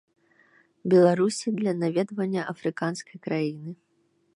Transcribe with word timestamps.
Беларусі 0.93 1.47
для 1.59 1.71
наведвання 1.83 2.41
афрыканскай 2.55 3.17
краіны. 3.29 3.71